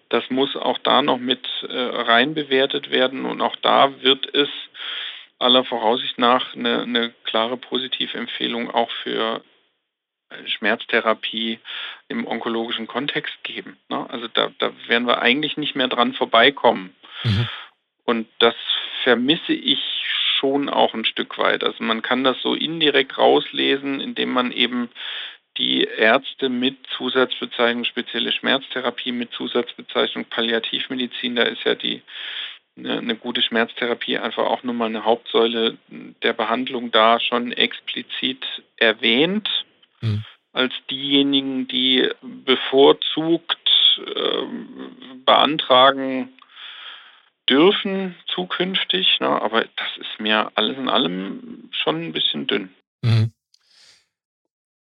[0.09, 4.49] das muss auch da noch mit äh, rein bewertet werden und auch da wird es
[5.39, 9.43] aller Voraussicht nach eine, eine klare Positivempfehlung auch für
[10.47, 11.59] Schmerztherapie
[12.09, 13.79] im onkologischen Kontext geben.
[13.89, 14.07] Ne?
[14.09, 16.95] Also da, da werden wir eigentlich nicht mehr dran vorbeikommen.
[17.25, 17.49] Mhm.
[18.05, 18.55] Und das
[19.03, 19.81] vermisse ich
[20.39, 21.65] schon auch ein Stück weit.
[21.65, 24.89] Also man kann das so indirekt rauslesen, indem man eben
[25.61, 32.03] die Ärzte mit Zusatzbezeichnung spezielle Schmerztherapie, mit Zusatzbezeichnung Palliativmedizin, da ist ja die
[32.79, 35.77] eine, eine gute Schmerztherapie einfach auch nun mal eine Hauptsäule
[36.23, 38.45] der Behandlung da schon explizit
[38.77, 39.49] erwähnt,
[40.01, 40.25] mhm.
[40.53, 43.59] als diejenigen, die bevorzugt
[43.99, 44.47] äh,
[45.27, 46.31] beantragen
[47.51, 49.21] dürfen zukünftig.
[49.21, 49.29] Ne?
[49.29, 52.71] Aber das ist mir alles in allem schon ein bisschen dünn.
[53.03, 53.33] Mhm.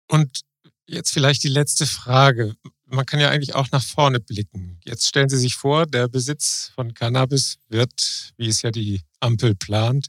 [0.09, 0.41] Und
[0.87, 2.55] Jetzt vielleicht die letzte Frage.
[2.85, 4.79] Man kann ja eigentlich auch nach vorne blicken.
[4.85, 9.55] Jetzt stellen Sie sich vor, der Besitz von Cannabis wird, wie es ja die Ampel
[9.55, 10.07] plant,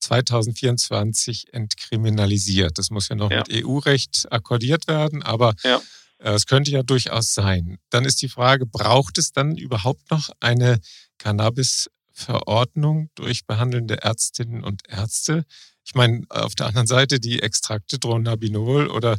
[0.00, 2.78] 2024 entkriminalisiert.
[2.78, 3.38] Das muss ja noch ja.
[3.38, 5.80] mit EU-Recht akkordiert werden, aber ja.
[6.18, 7.78] Äh, es könnte ja durchaus sein.
[7.90, 10.78] Dann ist die Frage, braucht es dann überhaupt noch eine
[11.18, 15.44] Cannabis-Verordnung durch behandelnde Ärztinnen und Ärzte?
[15.84, 19.16] Ich meine, auf der anderen Seite die Extrakte Dronabinol oder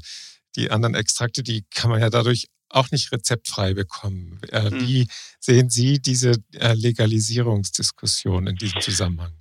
[0.59, 4.39] die anderen Extrakte, die kann man ja dadurch auch nicht rezeptfrei bekommen.
[4.51, 4.81] Äh, mhm.
[4.81, 5.07] Wie
[5.39, 9.33] sehen Sie diese äh, Legalisierungsdiskussion in diesem Zusammenhang?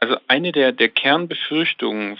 [0.00, 2.18] Also eine der, der Kernbefürchtungen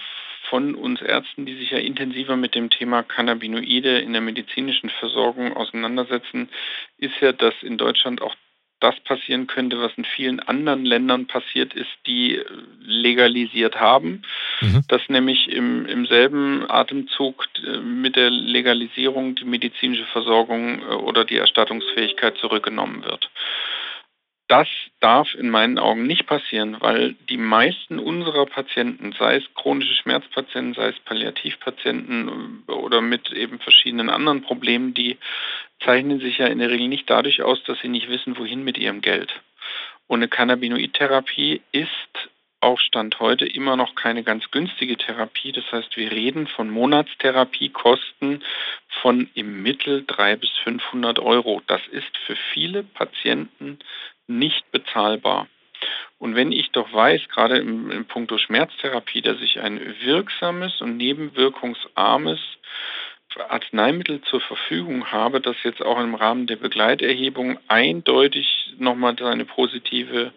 [0.49, 5.55] von uns Ärzten, die sich ja intensiver mit dem Thema Cannabinoide in der medizinischen Versorgung
[5.55, 6.49] auseinandersetzen,
[6.97, 8.35] ist ja, dass in Deutschland auch
[8.81, 12.41] das passieren könnte, was in vielen anderen Ländern passiert ist, die
[12.81, 14.23] legalisiert haben,
[14.61, 14.83] mhm.
[14.89, 21.25] dass nämlich im, im selben Atemzug äh, mit der Legalisierung die medizinische Versorgung äh, oder
[21.25, 23.31] die Erstattungsfähigkeit zurückgenommen wird.
[24.49, 24.67] Das
[25.01, 30.73] darf in meinen Augen nicht passieren, weil die meisten unserer Patienten, sei es chronische Schmerzpatienten,
[30.73, 35.19] sei es Palliativpatienten äh, oder mit eben verschiedenen anderen Problemen, die
[35.85, 38.79] zeichnen sich ja in der Regel nicht dadurch aus, dass sie nicht wissen, wohin mit
[38.79, 39.31] ihrem Geld.
[40.07, 42.31] Und eine Cannabinoidtherapie ist
[42.61, 45.53] auch Stand heute immer noch keine ganz günstige Therapie.
[45.53, 48.43] Das heißt, wir reden von Monatstherapiekosten
[49.03, 51.63] von im Mittel 300 bis 500 Euro.
[51.67, 53.79] Das ist für viele Patienten
[54.29, 55.49] nicht bezahlbar.
[56.19, 60.97] Und wenn ich doch weiß, gerade im, im Punkto Schmerztherapie, dass ich ein wirksames und
[60.97, 62.41] nebenwirkungsarmes
[63.49, 70.33] Arzneimittel zur Verfügung habe, das jetzt auch im Rahmen der Begleiterhebung eindeutig nochmal seine positive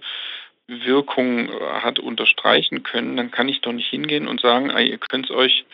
[0.67, 1.49] Wirkung
[1.81, 5.65] hat unterstreichen können, dann kann ich doch nicht hingehen und sagen, ihr könnt es euch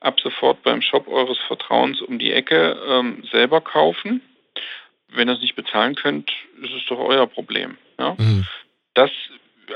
[0.00, 4.22] ab sofort beim Shop eures Vertrauens um die Ecke ähm, selber kaufen.
[5.12, 6.30] Wenn ihr es nicht bezahlen könnt,
[6.62, 7.76] ist es doch euer Problem.
[7.98, 8.16] Ja?
[8.18, 8.46] Mhm.
[8.94, 9.10] Das,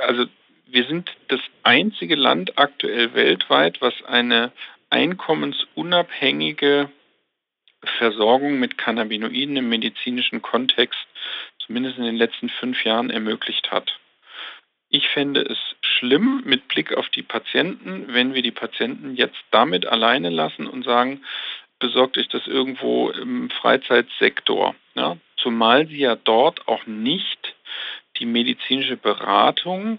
[0.06, 0.26] also
[0.66, 4.52] wir sind das einzige Land aktuell weltweit, was eine
[4.90, 6.90] einkommensunabhängige
[7.98, 11.06] Versorgung mit Cannabinoiden im medizinischen Kontext
[11.66, 13.98] zumindest in den letzten fünf Jahren ermöglicht hat.
[14.88, 19.86] Ich fände es schlimm mit Blick auf die Patienten, wenn wir die Patienten jetzt damit
[19.86, 21.22] alleine lassen und sagen,
[21.84, 24.74] besorgt euch das irgendwo im Freizeitsektor.
[24.94, 25.18] Ja?
[25.36, 27.54] Zumal sie ja dort auch nicht
[28.16, 29.98] die medizinische Beratung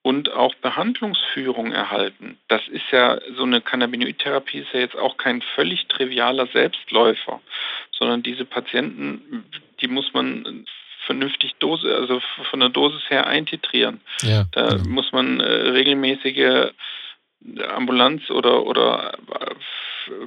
[0.00, 2.38] und auch Behandlungsführung erhalten.
[2.48, 7.42] Das ist ja so eine Cannabinoidtherapie ist ja jetzt auch kein völlig trivialer Selbstläufer,
[7.90, 9.44] sondern diese Patienten,
[9.82, 10.64] die muss man
[11.04, 14.00] vernünftig Dose, also von der Dosis her eintitrieren.
[14.22, 14.88] Ja, da genau.
[14.88, 16.70] muss man äh, regelmäßige
[17.68, 19.54] Ambulanz oder oder äh,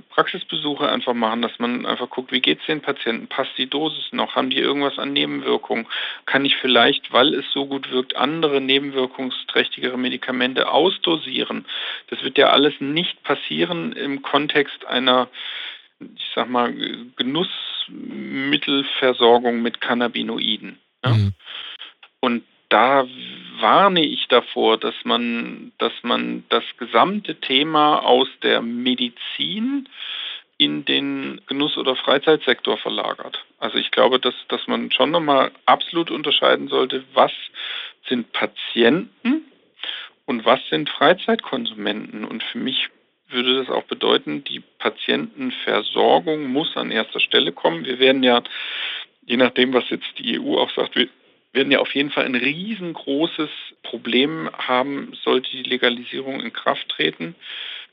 [0.09, 4.11] Praxisbesuche einfach machen, dass man einfach guckt, wie geht es den Patienten, passt die Dosis
[4.11, 5.87] noch, haben die irgendwas an Nebenwirkungen,
[6.25, 11.65] kann ich vielleicht, weil es so gut wirkt, andere nebenwirkungsträchtigere Medikamente ausdosieren.
[12.09, 15.27] Das wird ja alles nicht passieren im Kontext einer
[16.15, 16.73] ich sag mal,
[17.15, 20.79] Genussmittelversorgung mit Cannabinoiden.
[21.03, 21.11] Ja?
[21.11, 21.33] Mhm.
[22.19, 23.05] Und da
[23.61, 29.87] warne ich davor, dass man, dass man das gesamte Thema aus der Medizin
[30.57, 33.43] in den Genuss- oder Freizeitsektor verlagert.
[33.57, 37.31] Also ich glaube, dass, dass man schon nochmal absolut unterscheiden sollte, was
[38.07, 39.45] sind Patienten
[40.25, 42.25] und was sind Freizeitkonsumenten.
[42.25, 42.89] Und für mich
[43.29, 47.85] würde das auch bedeuten, die Patientenversorgung muss an erster Stelle kommen.
[47.85, 48.43] Wir werden ja,
[49.25, 51.07] je nachdem, was jetzt die EU auch sagt, wir
[51.53, 53.49] werden ja auf jeden Fall ein riesengroßes
[53.83, 57.35] Problem haben, sollte die Legalisierung in Kraft treten.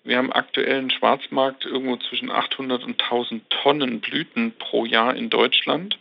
[0.04, 5.28] Wir haben aktuell einen Schwarzmarkt irgendwo zwischen 800 und 1000 Tonnen Blüten pro Jahr in
[5.28, 5.98] Deutschland.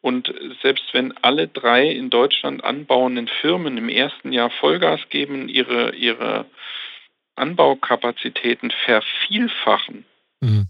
[0.00, 5.94] Und selbst wenn alle drei in Deutschland anbauenden Firmen im ersten Jahr Vollgas geben, ihre,
[5.94, 6.46] ihre
[7.36, 10.06] Anbaukapazitäten vervielfachen,
[10.40, 10.68] mhm.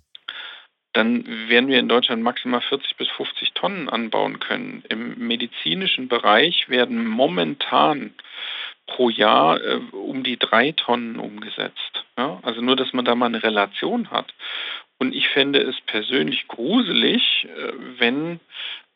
[0.92, 4.82] Dann werden wir in Deutschland maximal 40 bis 50 Tonnen anbauen können.
[4.88, 8.14] Im medizinischen Bereich werden momentan
[8.86, 12.04] pro Jahr äh, um die drei Tonnen umgesetzt.
[12.18, 12.40] Ja?
[12.42, 14.34] Also nur, dass man da mal eine Relation hat.
[14.98, 18.40] Und ich fände es persönlich gruselig, äh, wenn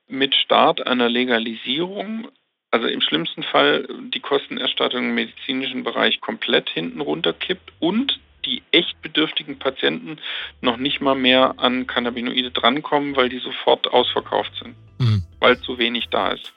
[0.09, 2.29] mit Start einer Legalisierung,
[2.71, 9.01] also im schlimmsten Fall die Kostenerstattung im medizinischen Bereich komplett hinten runterkippt und die echt
[9.03, 10.19] bedürftigen Patienten
[10.61, 15.25] noch nicht mal mehr an Cannabinoide drankommen, weil die sofort ausverkauft sind, mhm.
[15.41, 16.53] weil zu wenig da ist.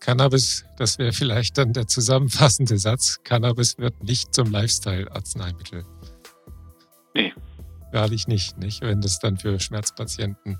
[0.00, 5.84] Cannabis, das wäre vielleicht dann der zusammenfassende Satz, Cannabis wird nicht zum Lifestyle-Arzneimittel.
[7.14, 7.32] Nee.
[7.90, 10.58] Wahrlich nicht, nicht, wenn das dann für Schmerzpatienten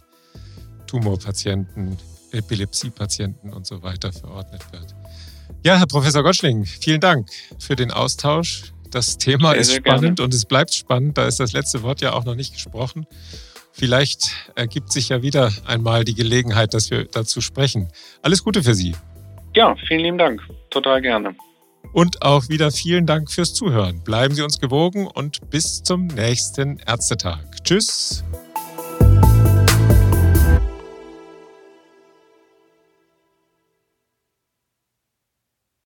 [0.88, 1.96] Tumorpatienten,
[2.32, 4.94] Epilepsiepatienten und so weiter verordnet wird.
[5.64, 7.28] Ja, Herr Professor Gottschling, vielen Dank
[7.59, 8.72] für den Austausch.
[8.91, 10.22] Das Thema sehr, ist sehr spannend gerne.
[10.22, 11.18] und es bleibt spannend.
[11.18, 13.07] Da ist das letzte Wort ja auch noch nicht gesprochen.
[13.72, 17.89] Vielleicht ergibt sich ja wieder einmal die Gelegenheit, dass wir dazu sprechen.
[18.22, 18.97] Alles Gute für Sie.
[19.55, 20.43] Ja, vielen lieben Dank.
[20.70, 21.34] Total gerne.
[21.93, 24.03] Und auch wieder vielen Dank fürs Zuhören.
[24.03, 27.41] Bleiben Sie uns gewogen und bis zum nächsten Ärztetag.
[27.64, 28.24] Tschüss.